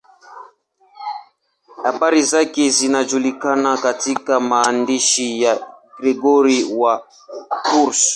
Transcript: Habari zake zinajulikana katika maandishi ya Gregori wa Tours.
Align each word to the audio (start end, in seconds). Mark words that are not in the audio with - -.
Habari 1.83 2.23
zake 2.23 2.69
zinajulikana 2.69 3.77
katika 3.77 4.39
maandishi 4.39 5.41
ya 5.41 5.67
Gregori 5.99 6.63
wa 6.63 7.07
Tours. 7.63 8.09